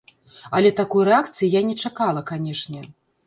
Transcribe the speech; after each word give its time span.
Але 0.59 0.69
такой 0.79 1.03
рэакцыі 1.09 1.51
я 1.57 1.61
не 1.69 1.75
чакала, 1.89 2.23
канечне. 2.31 2.81